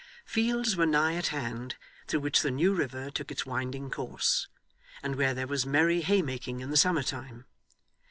Fields 0.25 0.75
were 0.75 0.87
nigh 0.87 1.13
at 1.13 1.27
hand, 1.27 1.75
through 2.07 2.21
which 2.21 2.41
the 2.41 2.49
New 2.49 2.73
River 2.73 3.11
took 3.11 3.29
its 3.29 3.45
winding 3.45 3.91
course, 3.91 4.47
and 5.03 5.15
where 5.15 5.35
there 5.35 5.45
was 5.45 5.63
merry 5.67 6.01
haymaking 6.01 6.59
in 6.59 6.71
the 6.71 6.75
summer 6.75 7.03
time. 7.03 7.45